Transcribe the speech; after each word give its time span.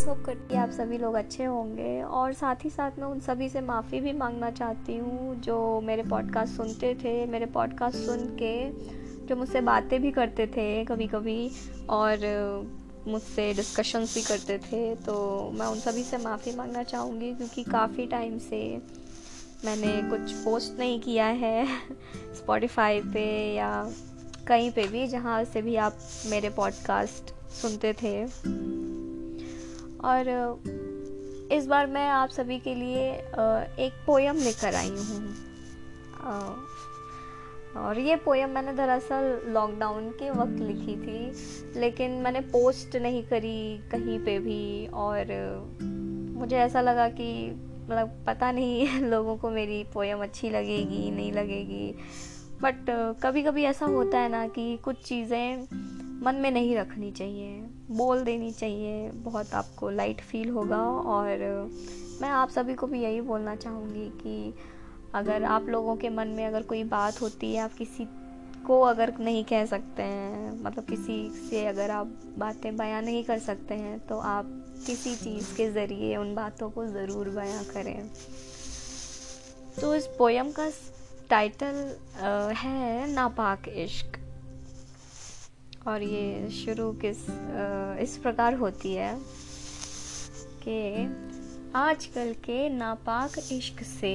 Friends 0.00 0.18
hope 0.18 0.26
करती 0.26 0.56
आप 0.56 0.70
सभी 0.70 0.98
लोग 0.98 1.14
अच्छे 1.14 1.44
होंगे। 1.44 2.02
और 2.02 2.32
साथ 2.32 2.64
ही 2.64 2.70
साथ 2.70 2.90
मैं 2.98 3.06
उन 3.06 3.20
सभी 3.20 3.48
से 3.48 3.60
माफ़ी 3.60 4.00
भी 4.00 4.12
मांगना 4.12 4.50
चाहती 4.50 4.96
हूँ 4.96 5.34
जो 5.40 5.80
मेरे 5.80 6.02
पॉडकास्ट 6.02 6.56
सुनते 6.56 6.94
थे, 6.94 7.26
मेरे 7.26 7.46
पॉडकास्ट 7.46 7.96
सुन 7.96 8.24
के, 8.42 8.70
जो 9.26 9.36
मुझसे 9.36 9.60
बातें 9.60 10.00
भी 10.02 10.10
करते 10.10 10.46
थे 10.46 10.84
कभी 10.84 11.06
कभी 11.06 11.50
और 11.90 12.18
मुझसे 13.08 13.52
डिस्कशंस 13.54 14.14
भी 14.14 14.22
करते 14.22 14.58
थे। 14.58 14.94
तो 14.94 15.16
मैं 15.54 15.66
उन 15.66 15.80
सभी 15.80 16.02
से 16.02 16.18
माफ़ी 16.18 16.56
मांगना 16.56 16.82
चाहूँगी 16.82 17.34
क्योंकि 17.34 17.62
काफ़ी 17.62 18.06
टाइम 18.06 18.38
से 18.38 18.62
मैंने 19.64 20.10
कुछ 20.10 20.32
पोस्ट 20.32 20.78
नहीं 20.78 21.00
किया 21.00 21.26
है 21.26 21.66
स्पॉटिफाई 22.34 23.00
पे 23.00 23.54
या 23.54 23.72
कहीं 24.48 24.70
पे 24.70 24.86
भी 24.88 25.06
जहाँ 25.06 25.44
से 25.44 25.62
भी 25.62 25.76
आप 25.76 25.98
मेरे 26.26 26.50
पॉडकास्ट 26.50 27.34
सुनते 27.52 27.92
थे। 27.92 28.89
और 30.04 30.62
इस 31.52 31.66
बार 31.66 31.86
मैं 31.86 32.08
आप 32.08 32.28
सभी 32.28 32.58
के 32.58 32.74
लिए 32.74 33.12
एक 33.78 34.02
पोयम 34.06 34.36
लेकर 34.36 34.74
आई 34.74 34.88
हूँ। 34.88 35.34
और 37.76 37.98
ये 37.98 38.16
पोयम 38.16 38.50
मैंने 38.50 38.72
दरअसल 38.72 39.42
लॉकडाउन 39.46 40.10
के 40.10 40.30
वक्त 40.30 40.60
लिखी 40.60 40.96
थी, 40.96 41.32
लेकिन 41.80 42.10
मैंने 42.10 42.40
पोस्ट 42.40 42.96
नहीं 42.96 43.22
करी 43.22 43.78
कहीं 43.78 44.18
पे 44.18 44.38
भी, 44.38 44.86
और, 44.86 45.26
मुझे 46.36 46.56
ऐसा 46.56 46.80
लगा 46.80 47.08
कि 47.08 47.50
मतलब 47.84 48.24
पता 48.26 48.52
नहीं 48.52 49.00
लोगों 49.00 49.36
को 49.36 49.50
मेरी 49.50 49.84
पोयम 49.84 50.22
अच्छी 50.22 50.50
लगेगी, 50.50 51.10
नहीं 51.10 51.32
लगेगी। 51.32 51.94
बट 52.62 52.86
कभी 53.22 53.42
कभी 53.42 53.62
ऐसा 53.62 53.86
होता 53.86 54.18
है 54.18 54.28
ना 54.28 54.46
कि 54.48 54.76
कुछ 54.76 54.96
चीज़ें 54.96 55.62
मन 56.22 56.34
में 56.34 56.50
नहीं 56.50 56.76
रखनी 56.76 57.12
चाहिए। 57.12 57.64
बोल 57.90 58.22
देनी 58.24 58.50
चाहिए, 58.52 59.10
बहुत 59.10 59.54
आपको 59.54 59.90
लाइट 59.90 60.20
फील 60.20 60.50
होगा 60.50 60.78
और 61.08 61.38
मैं 62.20 62.28
आप 62.30 62.50
सभी 62.50 62.74
को 62.74 62.86
भी 62.86 63.02
यही 63.02 63.20
बोलना 63.20 63.54
चाहूँगी 63.56 64.08
कि 64.16 64.54
अगर 65.14 65.44
आप 65.44 65.68
लोगों 65.68 65.96
के 65.96 66.08
मन 66.08 66.28
में 66.28 66.46
अगर 66.46 66.62
कोई 66.62 66.82
बात 66.86 67.20
होती 67.22 67.52
है, 67.54 67.60
आप 67.60 67.72
किसी 67.74 68.06
को 68.66 68.80
अगर 68.82 69.12
नहीं 69.20 69.44
कह 69.44 69.64
सकते 69.66 70.02
हैं 70.02 70.52
मतलब 70.62 70.84
किसी 70.84 71.30
से 71.40 71.66
अगर 71.66 71.90
आप 71.90 72.06
बातें 72.38 72.76
बयां 72.76 73.02
नहीं 73.02 73.24
कर 73.24 73.38
सकते 73.38 73.74
हैं 73.74 73.98
तो 74.06 74.18
आप 74.18 74.46
किसी 74.86 75.14
चीज़ 75.16 75.54
के 75.56 75.70
ज़रिए 75.70 76.16
उन 76.16 76.34
बातों 76.34 76.70
को 76.70 76.86
ज़रूर 76.86 77.28
बयां 77.28 77.64
करें। 77.64 78.10
तो 79.80 79.94
इस 79.94 80.06
पोयम 80.18 80.50
का 80.50 80.68
टाइटल 81.30 81.96
है 82.56 83.12
नापाक 83.12 83.68
इश्क। 83.68 84.18
और 85.86 86.02
ये 86.02 86.48
शुरू 86.50 86.90
किस 87.04 87.18
इस 88.00 88.16
प्रकार 88.16 88.54
होती 88.54 88.92
है 88.94 89.18
कि 90.64 91.06
आजकल 91.76 92.32
के 92.44 92.68
नापाक 92.68 93.38
इश्क 93.52 93.82
से 93.82 94.14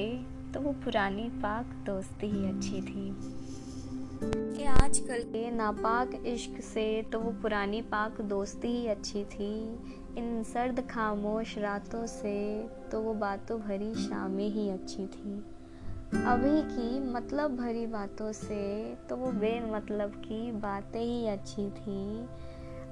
तो 0.54 0.60
वो 0.60 0.72
पुरानी 0.84 1.30
पाक 1.44 1.66
दोस्ती 1.86 2.28
ही 2.28 2.46
अच्छी 2.48 2.82
थी। 2.82 3.16
कि 4.24 4.64
आजकल 4.64 5.24
के 5.24 5.50
नापाक 5.52 6.14
इश्क 6.26 6.62
से 6.64 7.02
तो 7.02 7.20
वो 7.20 7.32
पुरानी 7.42 7.82
पाक 7.82 8.22
दोस्ती 8.22 8.68
ही 8.68 8.88
अच्छी 8.88 9.24
थी। 9.26 9.52
इन 10.18 10.44
सर्द 10.44 10.80
खामोश 10.90 11.58
रातों 11.58 12.06
से 12.08 12.38
तो 12.92 13.02
वो 13.02 13.14
बातों 13.14 13.60
भरी 13.60 13.94
शामें 13.96 14.48
ही 14.50 14.70
अच्छी 14.70 15.06
थी। 15.08 15.44
अभी 16.16 16.62
की 16.62 17.00
मतलब 17.12 17.56
भरी 17.56 17.86
बातों 17.86 18.32
से 18.32 18.96
तो 19.10 19.16
वो 19.16 19.32
बे 19.32 19.60
मतलब 19.72 20.12
की 20.16 20.52
बातें 20.52 21.00
ही 21.00 21.28
अच्छी 21.28 21.70
थी। 21.70 22.28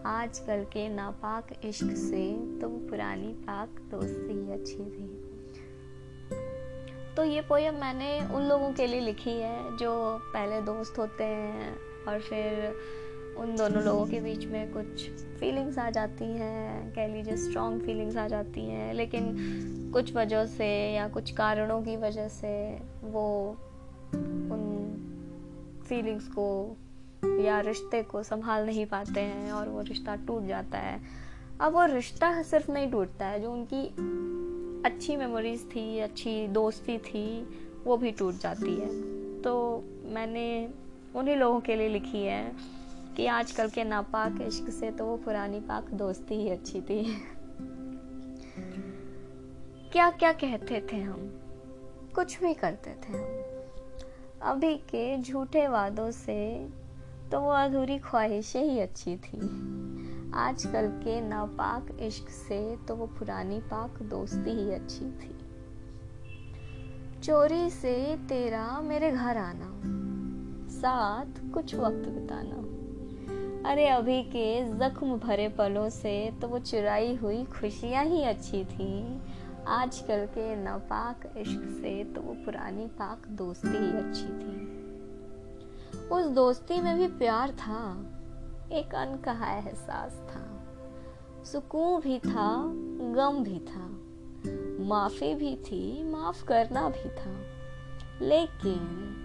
आजकल 0.06 0.64
के 0.64 0.88
नापाक 0.90 1.48
इश्क 1.66 1.92
से 1.92 2.24
तो 2.60 2.70
वो 2.70 2.78
पुरानी 2.90 3.28
पाक 3.44 3.70
दोस्ती 3.92 4.34
ही 4.34 4.52
अच्छी 4.52 4.76
थी। 4.76 5.08
तो 7.16 7.24
ये 7.24 7.42
पोयम 7.42 7.76
मैंने 7.76 8.10
उन 8.36 8.44
लोगों 8.44 8.72
के 8.74 8.88
लिए 8.88 9.00
लिखी 9.00 9.38
है 9.40 9.78
जो 9.78 9.94
पहले 10.24 10.62
दोस्त 10.62 11.00
होते 11.00 11.24
हैं 11.24 11.76
और 12.08 12.20
फिर 12.20 12.76
उन 13.38 13.56
दोनों 13.56 13.84
लोगों 13.84 14.06
के 14.06 14.20
बीच 14.20 14.46
में 14.46 14.74
कुछ 14.74 15.10
फीलिंग्स 15.10 15.78
आ 15.78 15.90
जाती 15.90 16.26
हैं, 16.26 16.94
कह 16.94 17.08
लीजिए 17.08 17.38
स्ट्रॉन्ग 17.38 17.82
फीलिंग्स 17.82 18.18
आ 18.18 18.28
जाती 18.28 18.62
हैं, 18.62 18.94
लेकिन 18.94 19.36
कुछ 19.94 20.14
वजह 20.14 20.46
से 20.46 20.94
या 20.94 21.08
कुछ 21.08 21.32
कारणों 21.32 21.82
की 21.82 21.98
वजह 21.98 22.28
से 22.28 22.80
वो 23.04 23.58
उन 24.14 24.90
फीलिंग्स 25.90 26.28
को 26.28 26.78
या 27.42 27.60
रिश्ते 27.60 28.04
को 28.04 28.24
संभाल 28.24 28.66
नहीं 28.66 28.86
पाते 28.86 29.20
हैं 29.20 29.52
और 29.52 29.70
वो 29.70 29.82
रिश्ता 29.82 30.16
टूट 30.16 30.44
जाता 30.44 30.78
है। 30.78 31.02
अब 31.62 31.74
वो 31.74 31.86
रिश्ता 31.86 32.42
सिर्फ़ 32.42 32.72
नहीं 32.72 32.92
टूटता 32.92 33.26
है, 33.26 33.42
जो 33.42 33.52
उनकी 33.52 33.88
अच्छी 34.86 35.16
मेमोरीज 35.16 35.66
थी, 35.66 36.00
अच्छी 36.00 36.48
दोस्ती 36.48 36.98
थी, 36.98 37.48
वो 37.86 37.98
भी 37.98 38.12
टूट 38.12 38.34
जाती 38.34 38.76
है। 38.76 38.88
तो 39.42 39.84
मैंने 40.06 40.70
उन्हीं 41.16 41.36
लोगों 41.36 41.60
के 41.60 41.76
लिए 41.76 41.90
लिखी 41.90 42.24
है। 42.24 42.52
कि 43.18 43.26
आजकल 43.28 43.70
के 43.70 43.84
नापाक 43.84 44.42
इश्क 44.42 44.70
से 44.70 44.92
तो 44.92 45.06
वो 45.06 45.18
पुरानी 45.18 45.60
पाक 45.60 45.90
दोस्ती 45.92 46.36
ही 46.36 46.50
अच्छी 46.50 46.82
थी। 46.82 47.04
क्या 49.92 50.10
क्या 50.12 50.32
कहते 50.34 50.88
थे 50.94 51.02
हम? 51.02 51.30
कुछ 52.16 52.40
भी 52.42 52.54
करते 52.54 52.90
थे 52.90 53.14
हम। 53.14 54.50
अभी 54.52 54.76
के 54.76 55.18
झूठे 55.18 55.68
वादों 55.68 56.12
से 56.12 56.70
तो 57.32 57.40
वो 57.40 57.50
अधूरी 57.50 57.98
ख्वाहिशें 58.00 58.64
ही 58.64 58.80
अच्छी 58.80 59.16
थी। 59.18 59.40
आजकल 60.36 60.88
के 61.04 61.22
नापाक 61.22 61.98
इश्क 62.00 62.30
से 62.30 62.78
तो 62.88 62.96
वो 62.96 63.06
पुरानी 63.08 63.60
पाक 63.60 64.02
दोस्ती 64.02 64.52
ही 64.52 64.72
अच्छी 64.72 65.06
थी। 65.06 65.36
चोरी 67.22 67.70
से 67.70 67.96
तेरा 68.30 68.82
मेरे 68.82 69.12
घर 69.12 69.38
आना, 69.38 69.72
साथ 70.72 71.54
कुछ 71.54 71.76
वक्त 71.76 72.08
बिताना। 72.10 72.73
अरे 73.66 73.88
अभी 73.88 74.24
के 74.24 74.78
जख्म 74.78 75.18
भरे 75.20 75.50
पलों 75.50 75.90
से 75.90 76.32
तो 76.42 76.48
वो 76.48 76.60
चुराई 76.60 77.16
हुई 77.16 77.44
खुशियाँ 77.44 78.06
ही 78.06 78.24
अच्छी 78.24 78.66
थी। 78.66 79.22
आजकल 79.68 80.26
के 80.26 80.56
नापाक 80.56 81.34
इश्क 81.38 81.62
से 81.82 82.04
तो 82.04 82.22
वो 82.22 82.34
पुरानी 82.34 82.88
पाक 82.88 83.28
दोस्ती 83.28 83.78
ही 83.78 83.92
अच्छी 83.98 84.26
थी। 84.26 84.74
उस 86.10 86.26
दोस्ती 86.26 86.82
में 86.82 86.98
भी 86.98 87.08
प्यार 87.08 87.52
था, 87.52 88.06
एक 88.72 88.96
अनकहा 88.96 89.54
एहसास 89.54 90.12
था। 90.12 90.64
सुकून 91.44 92.02
भी 92.02 92.20
था, 92.20 92.64
गम 93.14 93.44
भी 93.44 93.60
था, 93.60 93.88
माफ़ी 94.86 95.36
भी 95.36 95.56
थी, 95.56 96.04
माफ़ 96.04 96.46
करना 96.46 96.90
भी 96.90 97.10
था। 97.10 97.40
लेकिन 98.22 99.20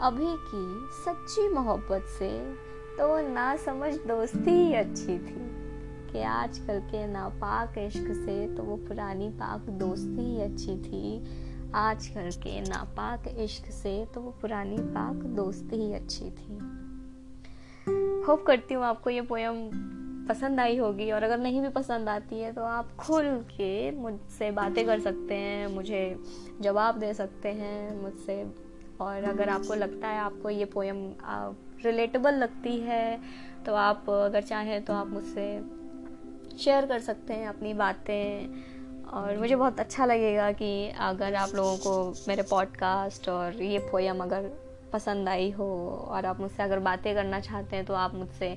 अभी 0.00 0.34
की 0.36 0.88
सच्ची 1.04 1.48
मोहब्बत 1.48 2.02
से 2.18 2.63
तो 2.98 3.06
ना 3.28 3.54
समझ 3.56 3.94
दोस्ती 3.98 4.50
ही 4.50 4.74
अच्छी 4.74 5.18
थी 5.18 5.40
कि 6.12 6.22
आजकल 6.22 6.78
के 6.80 7.06
नापाक 7.06 7.78
इश्क 7.78 8.12
से 8.16 8.46
तो 8.56 8.62
वो 8.62 8.76
पुरानी 8.88 9.28
पाक 9.30 9.60
दोस्ती 9.78 10.24
ही 10.24 10.40
अच्छी 10.42 10.76
थी। 10.78 11.72
आजकल 11.74 12.30
के 12.42 12.60
नापाक 12.60 13.26
इश्क 13.38 13.70
से 13.72 13.94
तो 14.14 14.20
वो 14.20 14.30
पुरानी 14.42 14.76
पाक 14.76 15.24
दोस्ती 15.36 15.76
ही 15.76 15.92
अच्छी 15.94 16.30
थी। 16.30 16.58
होप 18.26 18.44
करती 18.46 18.74
हूँ 18.74 18.84
आपको 18.84 19.10
ये 19.10 19.22
पोयम 19.22 19.68
पसंद 20.28 20.60
आई 20.60 20.76
होगी 20.76 21.10
और 21.10 21.22
अगर 21.22 21.38
नहीं 21.38 21.60
भी 21.60 21.68
पसंद 21.70 22.08
आती 22.08 22.40
है 22.40 22.52
तो 22.52 22.62
आप 22.62 22.94
खुल 22.98 23.24
के 23.50 23.90
मुझसे 23.90 24.50
बातें 24.50 24.84
कर 24.86 25.00
सकते 25.00 25.34
हैं, 25.34 25.66
मुझे 25.66 26.16
जवाब 26.60 26.98
दे 26.98 27.12
सकते 27.14 27.48
हैं 27.48 28.02
मुझसे। 28.02 28.44
और 29.00 29.24
अगर 29.24 29.48
आपको 29.48 29.74
लगता 29.74 30.08
है 30.08 30.18
आपको 30.20 30.50
ये 30.50 30.64
पोयम 30.64 30.96
रिलेटेबल 31.84 32.34
लगती 32.34 32.76
है 32.80 33.18
तो 33.66 33.74
आप 33.74 34.10
अगर 34.10 34.42
चाहें 34.42 34.82
तो 34.84 34.92
आप 34.92 35.06
मुझसे 35.06 35.46
शेयर 36.58 36.86
कर 36.86 36.98
सकते 37.00 37.34
हैं 37.34 37.48
अपनी 37.48 37.74
बातें। 37.74 38.72
और 39.12 39.36
मुझे 39.38 39.56
बहुत 39.56 39.80
अच्छा 39.80 40.06
लगेगा 40.06 40.50
कि 40.52 40.88
अगर 41.00 41.34
आप 41.34 41.54
लोगों 41.54 41.76
को 41.76 42.24
मेरे 42.28 42.42
पॉडकास्ट 42.42 43.28
और 43.28 43.62
ये 43.62 43.78
पोयम 43.90 44.22
अगर 44.22 44.50
पसंद 44.92 45.28
आई 45.28 45.50
हो 45.50 45.66
और 46.08 46.26
आप 46.26 46.40
मुझसे 46.40 46.62
अगर 46.62 46.78
बातें 46.78 47.14
करना 47.14 47.40
चाहते 47.40 47.76
हैं 47.76 47.84
तो 47.84 47.94
आप 47.94 48.14
मुझसे 48.14 48.56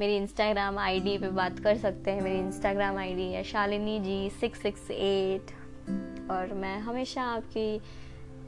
मेरी 0.00 0.16
इंस्टाग्राम 0.16 0.78
आईडी 0.78 1.16
पे 1.18 1.28
बात 1.30 1.58
कर 1.58 1.76
सकते 1.78 2.10
हैं। 2.10 2.22
मेरी 2.22 2.38
इंस्टाग्राम 2.38 2.98
आईडी 2.98 3.30
है 3.32 3.42
Shalini 3.44 3.98
G 4.00 4.18
six 4.30 4.62
six 4.62 4.90
eight 4.90 5.50
और 6.30 6.54
मैं 6.54 6.78
हमेशा 6.80 7.22
आपकी 7.24 7.80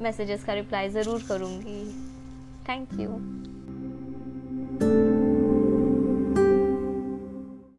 मैसेजेस 0.03 0.45
का 0.45 0.53
रिप्लाई 0.53 0.89
ज़रूर 0.89 1.23
करूँगी। 1.29 1.83
Thank 2.69 2.93
you 2.93 3.09